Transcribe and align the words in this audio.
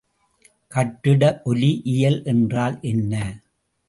கட்டிட 0.71 1.23
ஒலிஇயல் 1.45 2.17
என்றால் 2.23 2.77
என்ன? 2.83 3.13